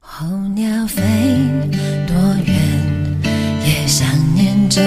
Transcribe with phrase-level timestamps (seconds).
[0.00, 1.02] 候鸟飞
[2.06, 2.54] 多远，
[3.64, 4.80] 也想念着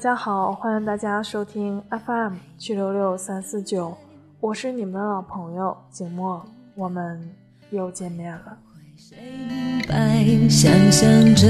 [0.00, 3.94] 家好，欢迎大家收听 FM 七六六三四九，
[4.40, 6.42] 我是你们的老朋友景墨，
[6.74, 7.20] 我们
[7.68, 8.56] 又见面了。
[8.96, 10.24] 谁明白？
[10.48, 11.46] 想象着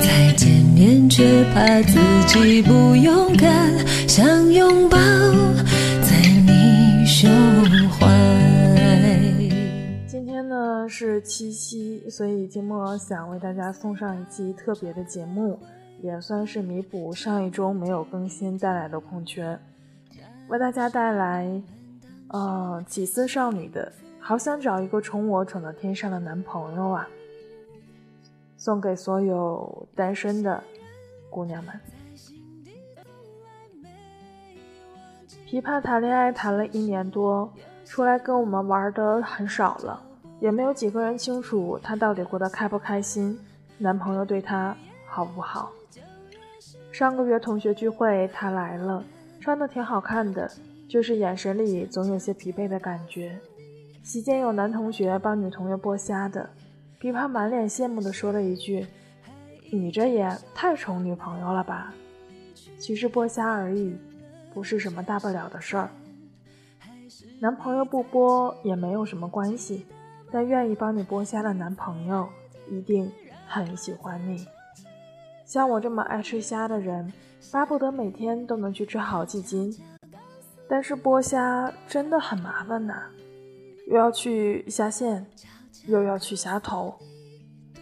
[0.00, 4.96] 再见面，却怕自己不勇敢，想拥抱
[6.02, 7.28] 在你胸
[7.90, 8.06] 怀。
[10.06, 15.58] 今天呢是七夕，所以景墨想为大家送上一期特别的节目，
[16.02, 19.58] 也算是弥补上一周没有更新带来的空缺，
[20.48, 21.62] 为大家带来，
[22.28, 23.92] 呃，几丝少女的。
[24.18, 27.08] 好想找一个宠我宠到天上的男朋友啊！
[28.56, 30.62] 送给所有单身的
[31.30, 31.74] 姑娘们。
[35.48, 37.50] 琵琶谈恋爱谈了一年多，
[37.84, 40.00] 出来跟我们玩的很少了，
[40.38, 43.38] 也没有几个人清楚她到底过得开不开心，
[43.78, 44.76] 男朋友对她
[45.06, 45.72] 好不好。
[46.92, 49.02] 上个月同学聚会，他来了，
[49.40, 50.50] 穿的挺好看的，
[50.88, 53.38] 就是眼神里总有些疲惫的感觉。
[54.02, 56.50] 席间有男同学帮女同学剥虾的，
[57.00, 58.86] 琵琶满脸羡慕地说了一句
[59.70, 61.94] ：“你这也太宠女朋友了吧？”
[62.78, 63.96] 其实剥虾而已，
[64.52, 65.90] 不是什么大不了的事儿。
[67.40, 69.86] 男朋友不剥也没有什么关系，
[70.30, 72.28] 但愿意帮你剥虾的男朋友
[72.68, 73.10] 一定
[73.46, 74.44] 很喜欢你。
[75.50, 77.12] 像我这么爱吃虾的人，
[77.50, 79.76] 巴不得每天都能去吃好几斤。
[80.68, 83.02] 但是剥虾真的很麻烦呐。
[83.88, 85.26] 又要去虾线，
[85.88, 86.94] 又要去虾头。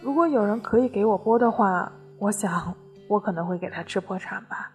[0.01, 2.73] 如果有人可以给我剥的话，我想
[3.07, 4.71] 我可能会给他吃破产吧。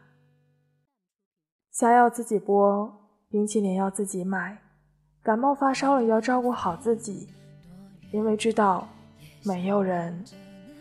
[1.72, 2.88] 虾要自己剥，
[3.28, 4.56] 冰淇淋要自己买，
[5.20, 7.26] 感冒发烧了要照顾好自己，
[8.12, 8.86] 因为知道
[9.42, 10.24] 没有人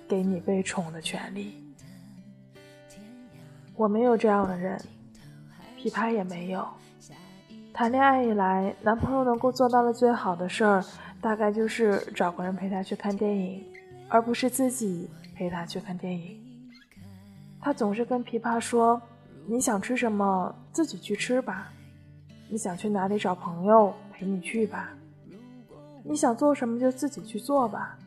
[0.08, 1.62] 给你被宠的权利。
[3.76, 4.80] 我没有这样的人，
[5.78, 6.66] 琵琶也没有。
[7.74, 10.84] 谈恋爱以来，男朋友能够做到的最好的事儿，
[11.20, 13.66] 大概就是找个人陪他去看电影，
[14.08, 16.40] 而不是自己陪他去看电影。
[17.60, 19.02] 他总是跟琵琶说
[19.48, 21.72] ：“你想吃什么，自己去吃吧；
[22.48, 24.90] 你想去哪里找朋友，陪你去吧；
[26.04, 27.98] 你想做什么就自己去做吧。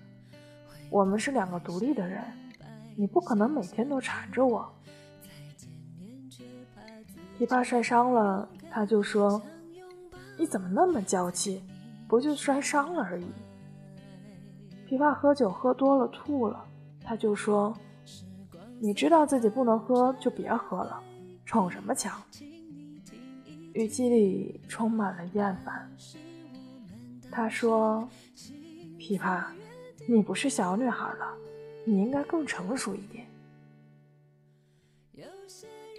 [0.90, 2.22] 我们是两个独立的人，
[2.96, 4.72] 你不可能每天都缠着我。”
[7.38, 9.40] 琵琶摔伤了，他就说。
[10.38, 11.62] 你怎么那么娇气？
[12.06, 13.24] 不就摔伤了而已。
[14.86, 16.62] 琵琶喝酒喝多了吐了，
[17.02, 17.74] 他就说
[18.78, 21.02] ：“你知道自己不能喝就别喝了，
[21.46, 22.22] 逞什么强？”
[23.72, 25.90] 语气里充满了厌烦。
[27.30, 28.06] 他说
[29.00, 29.42] ：“琵琶，
[30.06, 31.34] 你不是小女孩了，
[31.86, 33.26] 你应该更成熟一点。”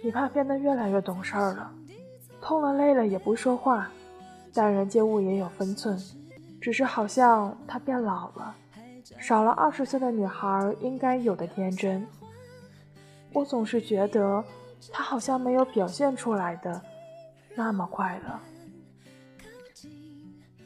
[0.02, 1.72] 你怕变得越来越懂事儿了，
[2.40, 3.90] 痛了累了也不说话。
[4.54, 5.96] 待人接物也有分寸，
[6.60, 8.54] 只是好像她变老了，
[9.18, 12.06] 少了二十岁的女孩应该有的天真。
[13.32, 14.42] 我总是觉得
[14.92, 16.80] 她好像没有表现出来的
[17.54, 19.90] 那么快乐。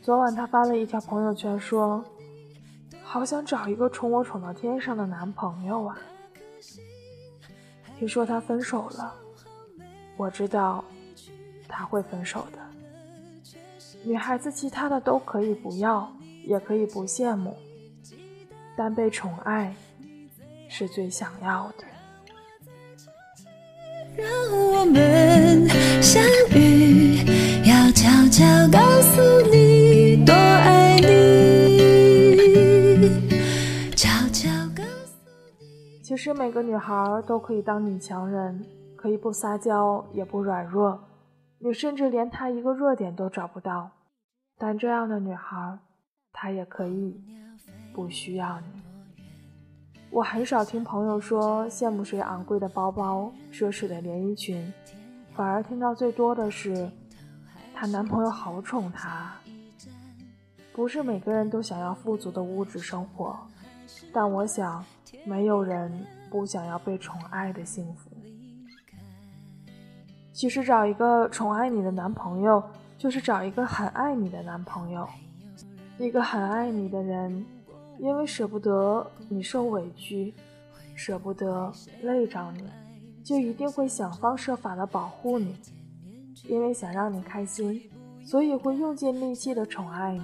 [0.01, 2.05] 昨晚她发了一条朋友圈说
[3.03, 5.99] ：“好想找一个宠我宠到天上的男朋友啊！”
[7.99, 9.15] 听说她分手了，
[10.17, 10.85] 我知道
[11.69, 12.59] 他会分手的。
[14.05, 16.13] 女孩子其他的都可以不要，
[16.45, 17.57] 也可以不羡慕，
[18.77, 19.75] 但被宠爱
[20.69, 21.85] 是最想要的。
[24.17, 25.67] 让我们
[26.03, 26.23] 相
[26.55, 27.17] 遇，
[27.65, 31.07] 要悄悄告诉你多爱你。
[33.97, 35.15] 悄悄告诉
[35.61, 36.03] 你。
[36.03, 36.95] 其实每个女孩
[37.27, 38.63] 都可以当女强人，
[39.03, 41.03] 可以不撒娇，也不软弱。
[41.59, 43.91] 你甚至连她一个弱点都找不到，
[44.57, 45.77] 但这样的女孩，
[46.33, 47.21] 她也可以
[47.93, 48.81] 不需要你。
[50.09, 54.73] 我很少听朋友说羡慕谁昂贵的包包、奢侈的连衣裙，
[55.35, 56.89] 反而听到最多的是
[57.75, 59.33] 她男朋友好宠她。
[60.73, 63.37] 不是每个人都想要富足的物质生活，
[64.13, 64.85] 但我想，
[65.25, 68.12] 没有人不想要被宠爱的幸福。
[70.33, 72.63] 其实找一个宠爱你的男朋友，
[72.97, 75.07] 就是找一个很爱你的男朋友。
[75.99, 77.45] 一个很爱你的人，
[77.99, 80.33] 因为舍不得你受委屈，
[80.95, 81.71] 舍不得
[82.03, 82.65] 累着你，
[83.23, 85.55] 就一定会想方设法的保护你。
[86.49, 87.81] 因为想让你开心，
[88.25, 90.23] 所以会用尽力气的宠爱你。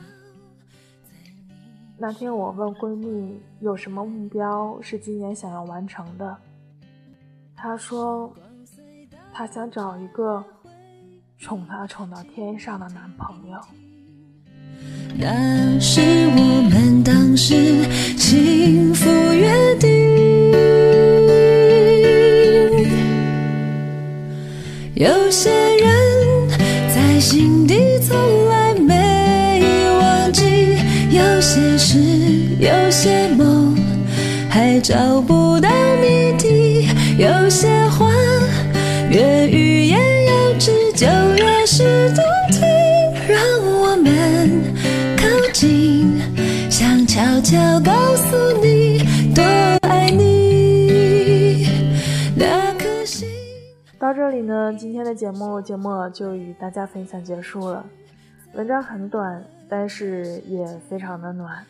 [1.99, 6.37] 那天我问闺蜜有什么目标是今年想要完成的，
[7.55, 8.33] 她说。
[9.39, 10.45] 她想找一个
[11.39, 13.57] 宠她宠到天上的男朋友。
[15.17, 17.85] 那是我们当时
[18.17, 19.89] 幸福约定。
[24.97, 26.49] 有些人
[26.93, 28.19] 在心底从
[28.49, 29.63] 来没
[30.01, 30.43] 忘记，
[31.13, 31.97] 有些事，
[32.59, 33.77] 有些梦
[34.51, 35.71] 还找不到
[36.03, 38.08] 谜底，有些话。
[41.01, 41.07] 越欲言又止，就
[41.45, 42.59] 越是动听。
[43.29, 44.75] 让我们
[45.17, 45.23] 靠
[45.53, 46.19] 近，
[46.71, 48.99] 想悄悄告诉你，
[49.35, 49.43] 多
[49.89, 51.67] 爱你。
[52.37, 53.29] 那颗心。
[53.99, 57.85] 到这里呢，今天的节目节目就与大家分享结束了。
[58.55, 61.65] 文章很短，但是也非常的暖。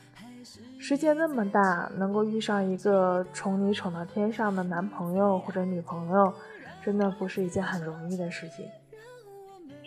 [0.79, 6.33] 世界那么大，能够遇上一个宠你宠到天上的男朋友或者女朋友。
[6.81, 8.65] 真的不是一件很容易的事情。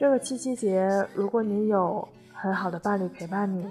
[0.01, 3.63] 这个七夕节，如果你有很好的伴侣陪伴你，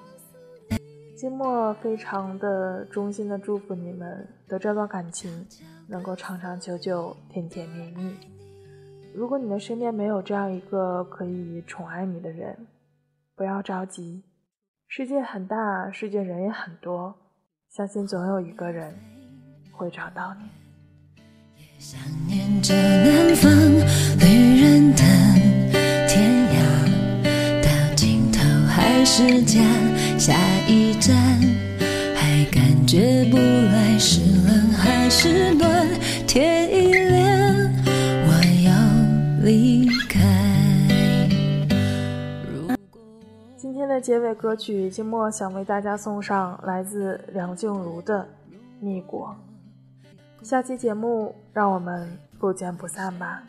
[1.16, 5.44] 金墨非常的衷心的祝福你们的这段感情
[5.88, 8.14] 能够长长久久、甜甜蜜蜜。
[9.12, 12.56] 如果你的身边没有这样一个可以宠爱你的人，
[13.34, 14.22] 不要着急，
[14.86, 17.12] 世界很大，世界人也很多，
[17.68, 18.94] 相信总有一个人
[19.72, 20.48] 会找到你。
[21.80, 21.98] 想
[22.28, 23.50] 念着南方，
[44.30, 48.22] 的歌曲，静默想为大家送上来自梁静茹的
[48.78, 49.34] 《逆果》。
[50.46, 53.42] 下期节目，让我们不见不散吧。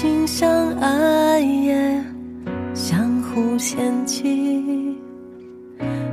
[0.00, 2.02] 相亲相爱也
[2.72, 4.96] 相互嫌弃，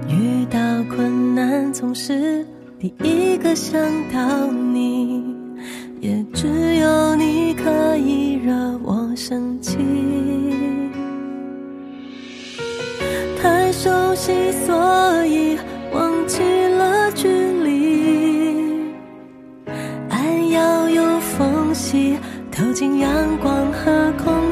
[0.10, 0.60] 遇到
[0.94, 2.46] 困难总是
[2.82, 3.80] 第一个想
[4.12, 5.24] 到你，
[6.02, 9.78] 也只有你可以惹我生气，
[13.42, 14.76] 太熟悉，所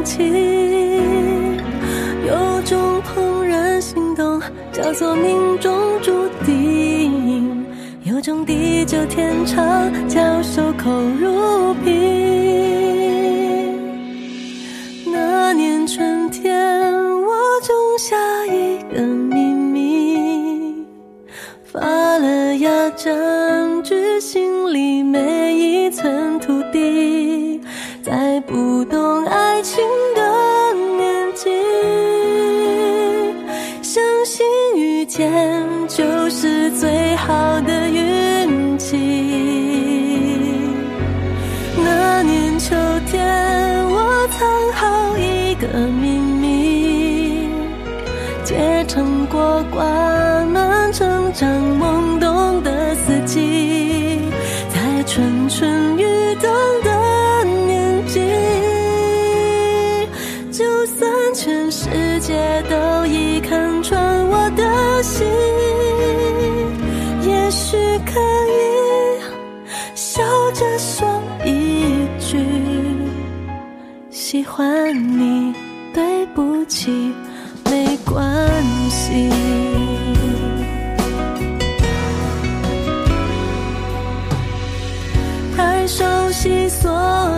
[0.05, 0.23] 和空气。
[2.27, 4.39] 有种怦然心动，
[4.71, 7.65] 叫做命中注定；
[8.03, 11.91] 有种地久天长，叫守口如瓶。
[15.11, 16.53] 那年春天，
[17.23, 17.33] 我
[17.63, 18.15] 种下
[18.47, 20.85] 一个秘密，
[21.63, 22.75] 发了芽。
[22.95, 26.54] 占据心里每一寸土
[44.37, 47.49] 藏好一个秘密，
[48.43, 49.83] 结成果挂
[50.45, 51.49] 满成长
[51.79, 54.19] 懵懂的四季，
[54.69, 54.79] 在。
[55.07, 56.03] 蠢蠢欲
[56.41, 56.51] 动
[56.83, 58.19] 的年纪，
[60.51, 61.87] 就算全世
[62.19, 62.33] 界
[62.69, 65.25] 都已看穿我的心，
[67.21, 68.59] 也许可以
[69.95, 71.07] 笑着说
[74.45, 75.55] 喜欢你
[75.91, 76.91] 对不起
[77.65, 79.27] 没关系。
[85.57, 86.91] 太熟悉所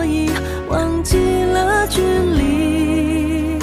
[0.04, 0.28] 以
[0.68, 3.58] 忘记了距离。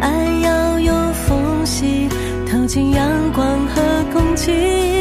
[0.00, 0.08] 爱
[0.44, 2.08] 要有缝隙
[2.50, 3.82] 透进阳光和
[4.14, 4.93] 空气。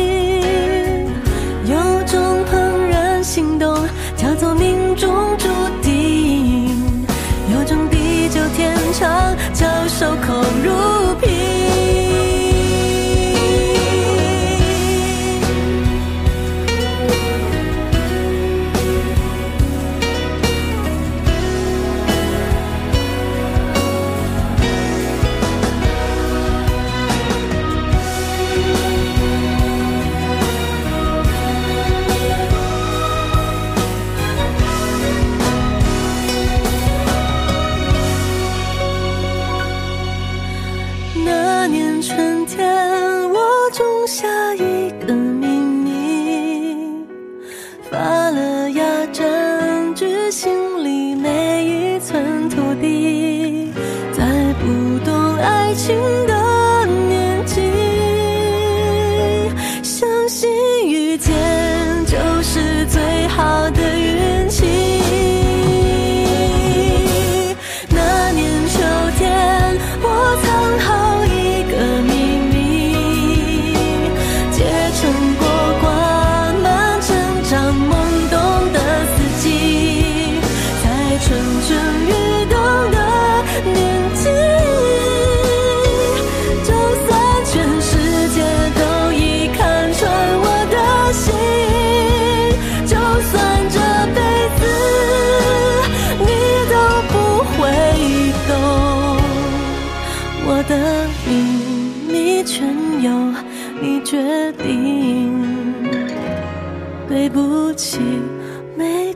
[43.73, 45.22] 种下一个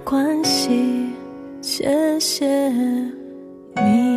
[0.10, 1.12] 关系
[1.62, 2.48] 谢谢
[3.76, 4.17] 你。